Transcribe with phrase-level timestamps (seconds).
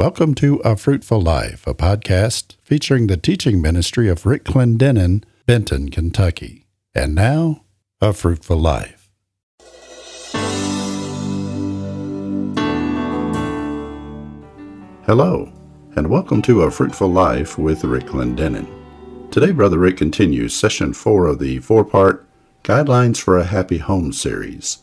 [0.00, 5.88] Welcome to A Fruitful Life, a podcast featuring the teaching ministry of Rick Clendenen, Benton,
[5.88, 6.66] Kentucky.
[6.94, 7.64] And now,
[8.00, 9.10] A Fruitful Life.
[15.04, 15.52] Hello,
[15.96, 18.68] and welcome to A Fruitful Life with Rick Clendenen.
[19.32, 22.24] Today, Brother Rick continues session four of the four part
[22.62, 24.78] Guidelines for a Happy Home series.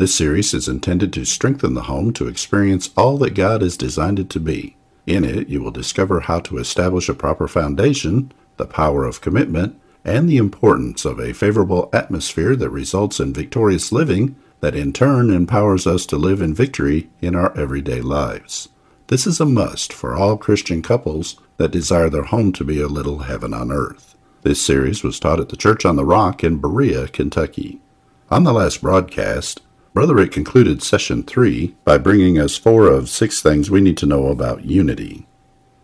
[0.00, 4.18] This series is intended to strengthen the home to experience all that God has designed
[4.18, 4.74] it to be.
[5.06, 9.78] In it, you will discover how to establish a proper foundation, the power of commitment,
[10.02, 15.28] and the importance of a favorable atmosphere that results in victorious living that in turn
[15.28, 18.70] empowers us to live in victory in our everyday lives.
[19.08, 22.88] This is a must for all Christian couples that desire their home to be a
[22.88, 24.16] little heaven on earth.
[24.44, 27.82] This series was taught at the Church on the Rock in Berea, Kentucky.
[28.30, 29.60] On the last broadcast,
[29.92, 34.06] Brother Rick concluded session three by bringing us four of six things we need to
[34.06, 35.26] know about unity.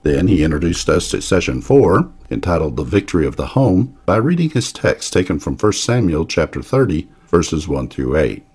[0.05, 4.50] Then he introduced us to session four, entitled The Victory of the Home, by reading
[4.50, 8.47] his text taken from 1 Samuel chapter 30, verses 1 through 8.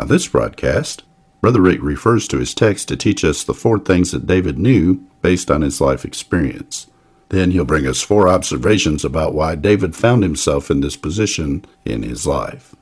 [0.00, 1.04] On this broadcast,
[1.40, 5.06] Brother Rick refers to his text to teach us the four things that David knew
[5.22, 6.88] based on his life experience.
[7.28, 12.02] Then he'll bring us four observations about why David found himself in this position in
[12.02, 12.74] his life.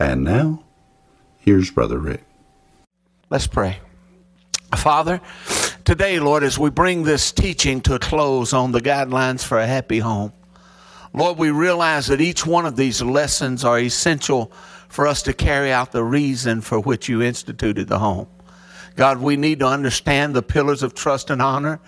[0.00, 0.62] And now,
[1.44, 2.24] Here's Brother Rick.
[3.28, 3.78] Let's pray.
[4.74, 5.20] Father,
[5.84, 9.66] today, Lord, as we bring this teaching to a close on the guidelines for a
[9.66, 10.32] happy home,
[11.12, 14.52] Lord, we realize that each one of these lessons are essential
[14.88, 18.26] for us to carry out the reason for which you instituted the home.
[18.96, 21.78] God, we need to understand the pillars of trust and honor.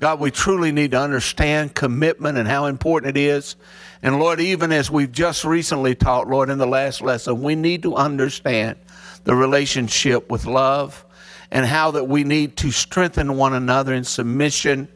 [0.00, 3.54] God, we truly need to understand commitment and how important it is.
[4.02, 7.84] And Lord, even as we've just recently taught, Lord, in the last lesson, we need
[7.84, 8.76] to understand
[9.24, 11.04] the relationship with love
[11.50, 14.88] and how that we need to strengthen one another in submission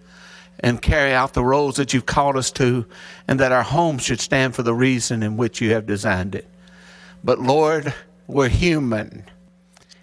[0.61, 2.85] and carry out the roles that you've called us to,
[3.29, 6.49] and that our home should stand for the reason in which you have designed it.
[7.23, 7.95] But Lord,
[8.27, 9.25] we're human.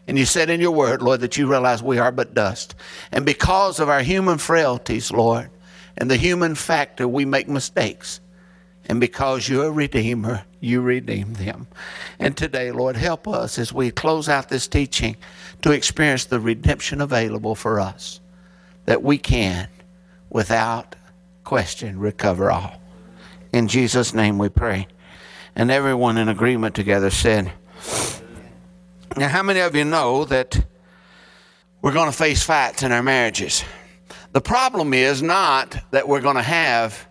[0.07, 2.75] And you said in your word, Lord, that you realize we are but dust.
[3.11, 5.49] And because of our human frailties, Lord,
[5.97, 8.21] and the human factor, we make mistakes.
[8.87, 11.67] And because you're a redeemer, you redeem them.
[12.19, 15.17] And today, Lord, help us as we close out this teaching
[15.63, 18.19] to experience the redemption available for us,
[18.85, 19.67] that we can,
[20.29, 20.95] without
[21.43, 22.79] question, recover all.
[23.51, 24.87] In Jesus' name we pray.
[25.55, 27.51] And everyone in agreement together said,
[29.17, 30.63] Now, how many of you know that
[31.81, 33.63] we're going to face fights in our marriages?
[34.33, 37.07] The problem is not that we're going to have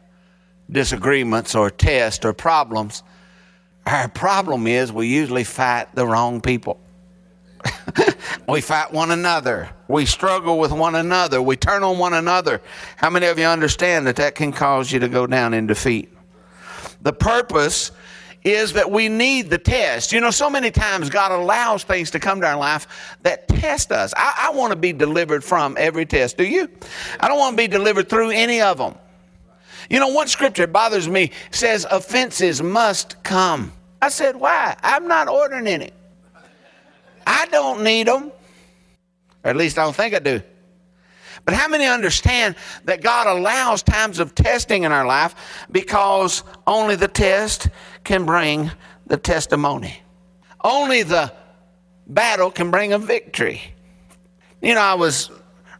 [0.70, 3.02] disagreements or tests or problems.
[3.86, 6.80] Our problem is we usually fight the wrong people.
[8.48, 9.70] we fight one another.
[9.88, 11.40] We struggle with one another.
[11.42, 12.62] We turn on one another.
[12.96, 16.10] How many of you understand that that can cause you to go down in defeat?
[17.02, 17.92] The purpose
[18.42, 20.12] is that we need the test.
[20.12, 23.90] You know, so many times God allows things to come to our life that test
[23.90, 24.12] us.
[24.16, 26.36] I, I want to be delivered from every test.
[26.36, 26.68] Do you?
[27.20, 28.94] I don't want to be delivered through any of them.
[29.90, 33.72] You know, one scripture bothers me says offenses must come.
[34.00, 34.76] I said, why?
[34.82, 35.90] I'm not ordering any.
[37.26, 38.32] I don't need them.
[39.42, 40.42] Or at least I don't think I do.
[41.44, 45.34] But how many understand that God allows times of testing in our life
[45.70, 47.68] because only the test
[48.02, 48.70] can bring
[49.06, 50.00] the testimony?
[50.62, 51.32] Only the
[52.06, 53.60] battle can bring a victory.
[54.62, 55.30] You know, I was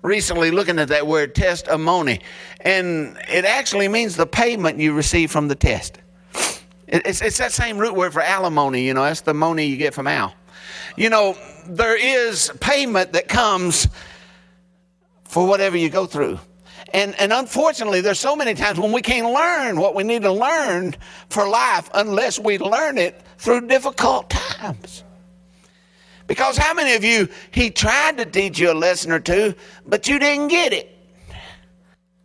[0.04, 2.20] recently looking at that word testimony,
[2.60, 5.98] and it actually means the payment you receive from the test.
[6.87, 9.94] It's, it's that same root word for alimony, you know, that's the money you get
[9.94, 10.34] from Al.
[10.97, 13.88] You know, there is payment that comes
[15.25, 16.38] for whatever you go through.
[16.93, 20.32] And, and unfortunately, there's so many times when we can't learn what we need to
[20.32, 20.94] learn
[21.31, 25.03] for life unless we learn it through difficult times.
[26.26, 29.54] Because how many of you, he tried to teach you a lesson or two,
[29.86, 30.90] but you didn't get it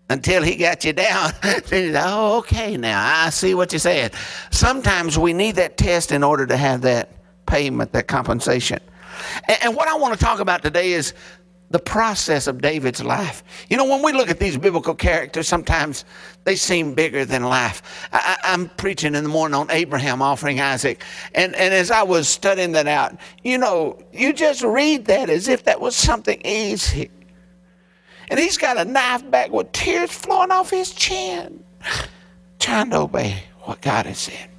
[0.09, 1.31] until he got you down.
[1.67, 4.11] then oh, okay, now I see what you're saying.
[4.51, 7.11] Sometimes we need that test in order to have that
[7.45, 8.79] payment, that compensation.
[9.47, 11.13] And, and what I want to talk about today is
[11.71, 13.43] the process of David's life.
[13.69, 16.03] You know, when we look at these biblical characters, sometimes
[16.43, 18.09] they seem bigger than life.
[18.11, 21.03] I, am preaching in the morning on Abraham offering Isaac.
[21.35, 25.47] And, and as I was studying that out, you know, you just read that as
[25.47, 27.11] if that was something easy.
[28.29, 31.63] And he's got a knife back with tears flowing off his chin,
[32.59, 34.49] trying to obey what God had said.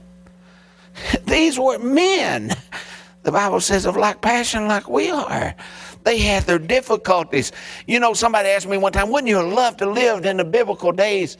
[1.27, 2.57] These were men
[3.23, 5.55] the Bible says, of like passion like we are.
[6.05, 7.53] They had their difficulties.
[7.87, 10.45] You know, somebody asked me one time, wouldn't you have loved to live in the
[10.45, 11.37] biblical days?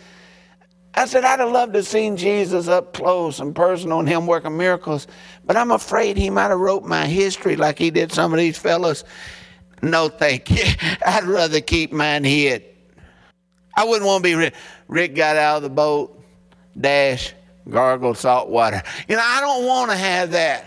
[0.95, 4.27] I said, I'd have loved to have seen Jesus up close and personal and him
[4.27, 5.07] working miracles,
[5.45, 8.59] but I'm afraid he might have wrote my history like he did some of these
[8.59, 9.05] fellows.
[9.83, 10.65] No, thank you.
[11.07, 12.65] I'd rather keep mine hid.
[13.77, 14.55] I wouldn't want to be Rick.
[14.89, 16.23] Rick got out of the boat,
[16.79, 17.33] dash,
[17.71, 18.83] gargled salt water.
[19.09, 20.65] You know, I don't want to have that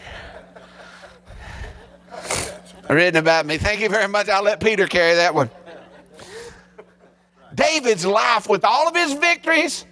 [2.89, 3.57] written about me.
[3.57, 4.29] Thank you very much.
[4.29, 5.49] I'll let Peter carry that one.
[7.55, 9.85] David's life, with all of his victories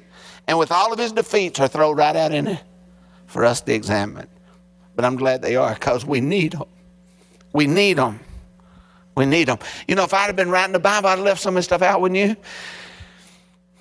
[0.48, 2.63] and with all of his defeats, are thrown right out in it
[3.28, 4.28] for us to examine.
[4.95, 6.66] But I'm glad they are because we need them.
[7.54, 8.19] We need them.
[9.16, 9.60] We need them.
[9.88, 11.66] You know, if I'd have been writing the Bible, I'd have left some of this
[11.66, 12.36] stuff out, wouldn't you?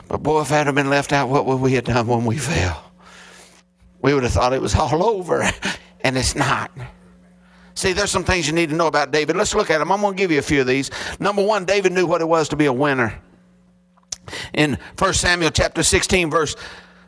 [0.08, 2.36] But boy, if I'd have been left out, what would we have done when we
[2.36, 2.84] fell?
[4.02, 5.48] We would have thought it was all over,
[6.00, 6.70] and it's not.
[7.80, 9.36] See, there's some things you need to know about David.
[9.36, 9.90] Let's look at them.
[9.90, 10.90] I'm going to give you a few of these.
[11.18, 13.18] Number one, David knew what it was to be a winner.
[14.52, 16.56] In 1 Samuel chapter 16, verse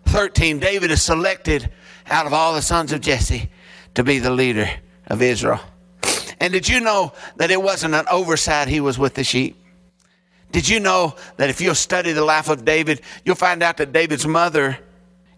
[0.07, 1.71] 13, David is selected
[2.07, 3.51] out of all the sons of Jesse
[3.97, 4.67] to be the leader
[5.09, 5.61] of Israel.
[6.41, 9.63] And did you know that it wasn't an oversight he was with the sheep?
[10.53, 13.93] Did you know that if you'll study the life of David, you'll find out that
[13.93, 14.79] David's mother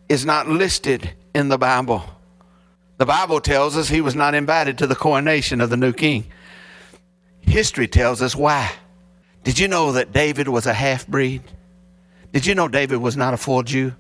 [0.09, 2.05] is not listed in the Bible?
[2.97, 6.27] The Bible tells us he was not invited to the coronation of the new king.
[7.41, 8.71] History tells us why.
[9.43, 11.43] Did you know that David was a half breed?
[12.33, 13.95] Did you know David was not a full Jew?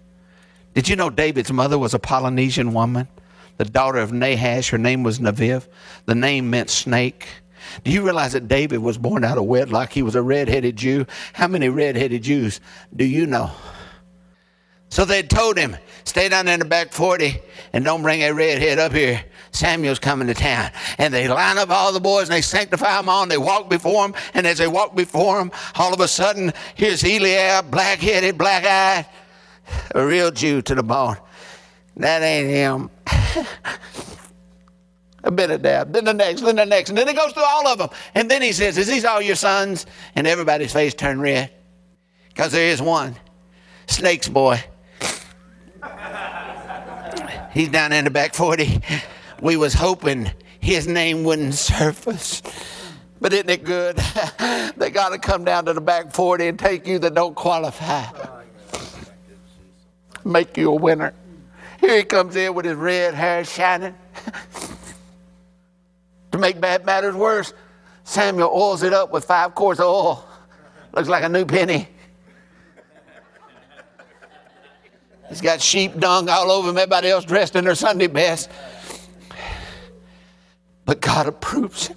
[0.75, 3.09] Did you know David's mother was a Polynesian woman,
[3.59, 4.71] the daughter of Nahash?
[4.71, 5.69] Her name was Naviv.
[6.07, 7.29] The name meant snake.
[7.85, 9.93] Do you realize that David was born out of wedlock?
[9.93, 11.07] He was a red-headed Jew.
[11.33, 12.61] How many red-headed Jews
[12.95, 13.51] do you know?
[14.95, 17.43] So they told him, stay down in the back 40
[17.73, 19.25] and don't bring a redhead up here.
[19.51, 20.71] Samuel's coming to town.
[20.99, 23.29] And they line up all the boys and they sanctify them on.
[23.29, 24.15] They walk before him.
[24.35, 28.65] And as they walk before him, all of a sudden, here's Eliab, black headed, black
[28.65, 29.07] eyed,
[29.97, 31.17] a real Jew to the bone.
[31.97, 32.91] That ain't him.
[35.25, 36.91] A bit of Abinadab, then the next, then the next.
[36.91, 37.89] And then he goes through all of them.
[38.15, 39.87] And then he says, Is these all your sons?
[40.15, 41.51] And everybody's face turned red.
[42.29, 43.17] Because there is one,
[43.87, 44.63] Snake's boy.
[47.55, 48.81] He's down in the back 40.
[49.41, 50.29] We was hoping
[50.59, 52.43] his name wouldn't surface.
[53.21, 53.97] But isn't it good?
[54.77, 58.07] they got to come down to the back 40 and take you that don't qualify.
[60.25, 61.15] Make you a winner.
[61.81, 63.95] Here he comes in with his red hair shining.
[66.33, 67.53] to make bad matters worse,
[68.03, 70.27] Samuel oils it up with five quarts of oil.
[70.93, 71.89] Looks like a new penny.
[75.29, 78.51] He's got sheep dung all over him, everybody else dressed in their Sunday best.
[80.85, 81.97] But God approves him.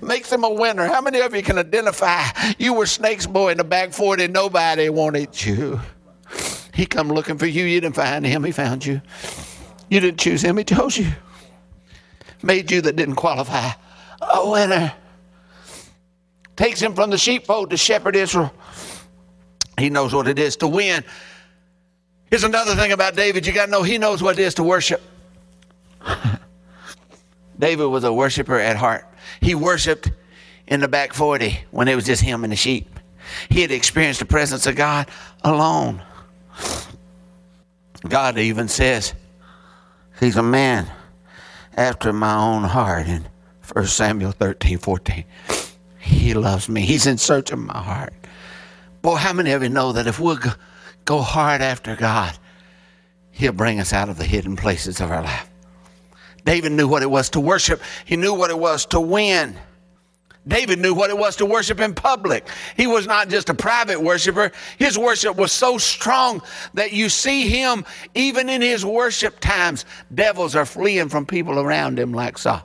[0.00, 0.86] Makes him a winner.
[0.86, 2.24] How many of you can identify
[2.58, 5.80] you were Snake's boy in the back 40 and nobody wanted you?
[6.74, 7.64] He come looking for you.
[7.64, 8.44] You didn't find him.
[8.44, 9.00] He found you.
[9.88, 10.56] You didn't choose him.
[10.56, 11.06] He chose you.
[12.42, 13.70] Made you that didn't qualify
[14.20, 14.92] a winner.
[16.56, 18.52] Takes him from the sheepfold to shepherd Israel.
[19.78, 21.04] He knows what it is to win.
[22.34, 24.64] Here's another thing about David you got to know he knows what it is to
[24.64, 25.00] worship.
[27.60, 29.06] David was a worshiper at heart.
[29.40, 30.10] He worshiped
[30.66, 32.98] in the back 40 when it was just him and the sheep.
[33.48, 35.08] He had experienced the presence of God
[35.44, 36.02] alone.
[38.08, 39.14] God even says,
[40.18, 40.90] He's a man
[41.76, 43.28] after my own heart in
[43.72, 45.24] 1 Samuel 13, 14.
[46.00, 46.80] He loves me.
[46.80, 48.12] He's in search of my heart.
[49.02, 50.40] Boy, how many of you know that if we'll
[51.04, 52.38] go hard after God,
[53.30, 55.50] He'll bring us out of the hidden places of our life.
[56.44, 59.56] David knew what it was to worship, he knew what it was to win.
[60.46, 62.46] David knew what it was to worship in public.
[62.76, 64.52] He was not just a private worshiper.
[64.78, 66.42] His worship was so strong
[66.74, 67.84] that you see him,
[68.14, 72.62] even in his worship times, devils are fleeing from people around him like Saul.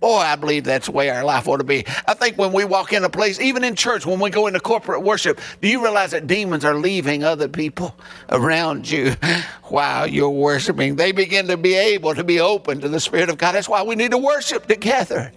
[0.00, 1.84] Boy, I believe that's the way our life ought to be.
[2.06, 4.60] I think when we walk in a place, even in church, when we go into
[4.60, 7.96] corporate worship, do you realize that demons are leaving other people
[8.28, 9.16] around you
[9.64, 10.94] while you're worshiping?
[10.94, 13.52] They begin to be able to be open to the Spirit of God.
[13.52, 15.32] That's why we need to worship together.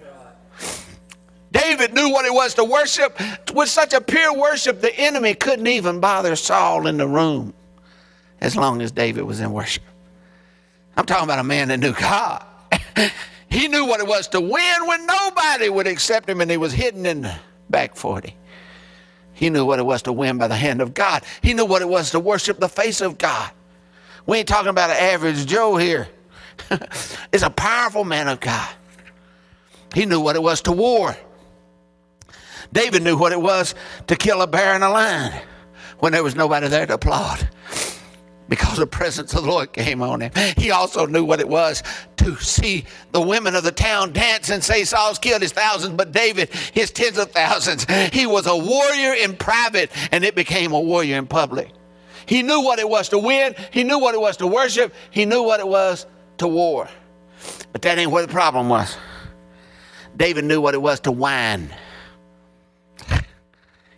[1.52, 3.20] David knew what it was to worship.
[3.54, 7.54] With such a pure worship, the enemy couldn't even bother Saul in the room
[8.40, 9.84] as long as David was in worship.
[10.96, 12.46] I'm talking about a man that knew God.
[13.52, 16.72] He knew what it was to win when nobody would accept him and he was
[16.72, 17.36] hidden in the
[17.70, 18.34] back 40.
[19.34, 21.24] He knew what it was to win by the hand of God.
[21.42, 23.52] He knew what it was to worship the face of God.
[24.26, 26.08] We ain't talking about an average Joe here.
[27.34, 28.70] it's a powerful man of God.
[29.94, 31.18] He knew what it was to war.
[32.72, 33.76] David knew what it was
[34.08, 35.34] to kill a bear and a lion
[36.00, 37.50] when there was nobody there to applaud
[38.52, 40.34] because the presence of the Lord came on him.
[40.58, 41.84] He also knew what it was
[42.18, 46.12] to see the women of the town dance and say Saul's killed his thousands, but
[46.12, 47.86] David his tens of thousands.
[48.12, 51.72] He was a warrior in private and it became a warrior in public.
[52.26, 55.24] He knew what it was to win, he knew what it was to worship, he
[55.26, 56.06] knew what it was
[56.40, 56.90] to war.
[57.72, 58.98] But that ain't what the problem was.
[60.18, 61.74] David knew what it was to whine.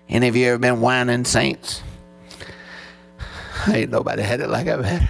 [0.07, 1.81] Any of you ever been whining saints?
[3.73, 5.09] Ain't nobody had it like I've had it.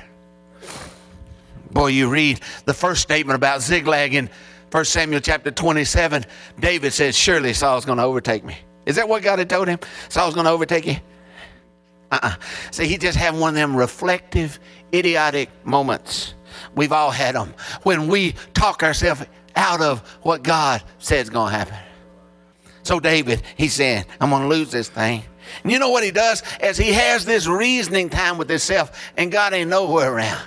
[1.72, 4.30] Boy, you read the first statement about Ziklag in
[4.72, 6.26] 1 Samuel chapter 27.
[6.60, 8.58] David says, Surely Saul's going to overtake me.
[8.86, 9.80] Is that what God had told him?
[10.10, 10.98] Saul's going to overtake you?
[12.12, 12.36] Uh-uh.
[12.72, 14.60] See, he just had one of them reflective,
[14.94, 16.36] idiotic moments.
[16.76, 21.52] We've all had them when we talk ourselves out of what God says is going
[21.52, 21.78] to happen.
[22.84, 25.24] So David, he said, I'm going to lose this thing.
[25.64, 26.44] And you know what he does?
[26.60, 30.42] As he has this reasoning time with himself, and God ain't nowhere around.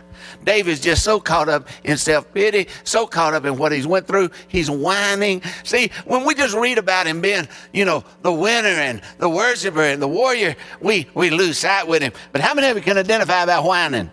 [0.44, 4.06] David's just so caught up in self pity, so caught up in what he's went
[4.06, 4.30] through.
[4.48, 5.42] He's whining.
[5.64, 9.82] See, when we just read about him being, you know, the winner and the worshiper
[9.82, 12.12] and the warrior, we, we lose sight with him.
[12.32, 14.10] But how many of you can identify about whining?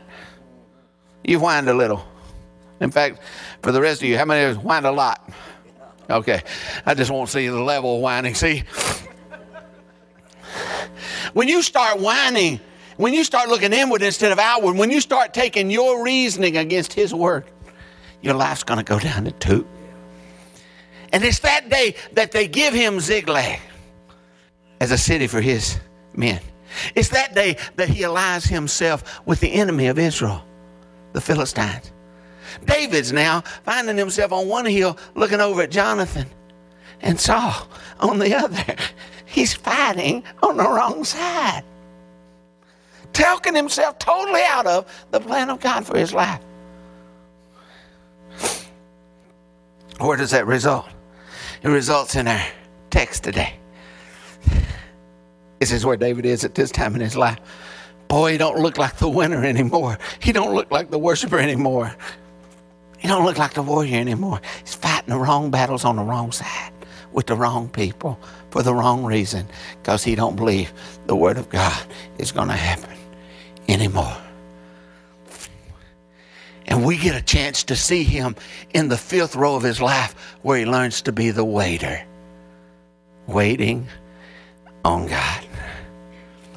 [1.24, 2.04] You whined a little.
[2.80, 3.22] In fact,
[3.62, 5.30] for the rest of you, how many of you whined a lot?
[6.10, 6.42] Okay.
[6.86, 8.36] I just won't see the level of whining.
[8.36, 8.64] See,
[11.34, 12.60] when you start whining,
[12.98, 16.94] when you start looking inward instead of outward, when you start taking your reasoning against
[16.94, 17.46] His word,
[18.22, 19.68] your life's going to go down the tube.
[21.14, 23.60] And it's that day that they give him Ziklag
[24.82, 25.80] as a city for his
[26.16, 26.42] men.
[26.96, 30.44] It's that day that he allies himself with the enemy of Israel,
[31.14, 31.93] the Philistines.
[32.66, 36.28] David's now finding himself on one hill looking over at Jonathan
[37.02, 37.68] and Saul
[38.00, 38.76] on the other.
[39.26, 41.64] He's fighting on the wrong side,
[43.14, 46.40] talking himself totally out of the plan of God for his life.
[50.00, 50.88] Where does that result?
[51.62, 52.46] It results in our
[52.90, 53.58] text today.
[55.60, 57.40] This is where David is at this time in his life.
[58.10, 59.98] Boy, he don't look like the winner anymore.
[60.20, 61.96] He don't look like the worshiper anymore.
[63.04, 64.40] He don't look like the warrior anymore.
[64.62, 66.72] He's fighting the wrong battles on the wrong side
[67.12, 68.18] with the wrong people
[68.50, 69.46] for the wrong reason
[69.82, 70.72] because he don't believe
[71.06, 71.86] the word of God
[72.18, 72.98] is going to happen
[73.68, 74.16] anymore.
[76.68, 78.38] And we get a chance to see him
[78.74, 82.02] in the fifth row of his life where he learns to be the waiter,
[83.28, 83.86] waiting
[84.86, 85.46] on God.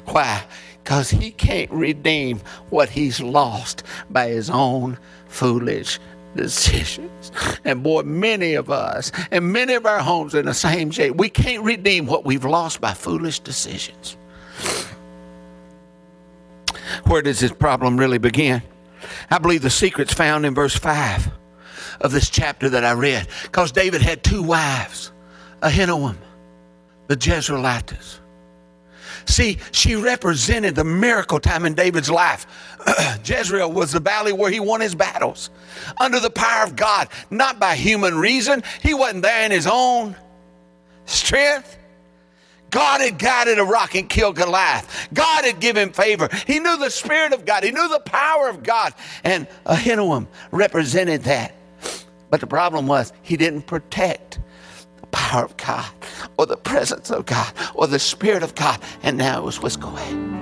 [0.05, 0.45] Why?
[0.81, 2.39] Because he can't redeem
[2.69, 5.99] what he's lost by his own foolish
[6.37, 7.31] decisions.
[7.65, 11.29] And boy, many of us and many of our homes in the same shape, we
[11.29, 14.15] can't redeem what we've lost by foolish decisions.
[17.03, 18.61] Where does this problem really begin?
[19.29, 21.29] I believe the secret's found in verse 5
[22.01, 23.27] of this chapter that I read.
[23.43, 25.11] Because David had two wives,
[25.61, 26.17] Ahinoam,
[27.07, 28.19] the Jezreelites.
[29.25, 32.45] See, she represented the miracle time in David's life.
[33.25, 35.49] Jezreel was the valley where he won his battles
[35.97, 38.63] under the power of God, not by human reason.
[38.81, 40.15] He wasn't there in his own
[41.05, 41.77] strength.
[42.69, 45.07] God had guided a rock and killed Goliath.
[45.13, 46.27] God had given favor.
[46.45, 47.63] He knew the Spirit of God.
[47.63, 48.93] He knew the power of God.
[49.23, 51.53] And Ahinoam represented that.
[52.29, 54.39] But the problem was he didn't protect
[55.11, 55.85] power of God
[56.37, 58.79] or the presence of God or the Spirit of God.
[59.03, 60.37] And now it was whisked away.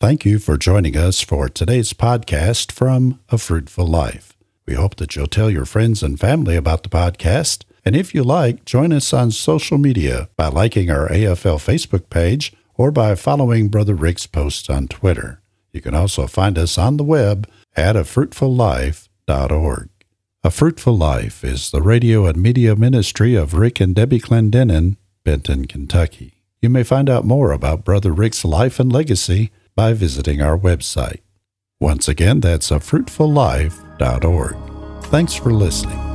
[0.00, 4.34] Thank you for joining us for today's podcast from A Fruitful Life.
[4.66, 7.64] We hope that you'll tell your friends and family about the podcast.
[7.84, 12.54] And if you like, join us on social media by liking our AFL Facebook page
[12.76, 15.42] or by following Brother Rick's posts on Twitter.
[15.70, 19.88] You can also find us on the web at afruitfullife.org.
[20.42, 25.66] A Fruitful Life is the radio and media ministry of Rick and Debbie Clendenen, Benton,
[25.66, 26.42] Kentucky.
[26.62, 31.20] You may find out more about Brother Rick's life and legacy by visiting our website.
[31.78, 34.56] Once again, that's a fruitfullife.org.
[35.04, 36.09] Thanks for listening.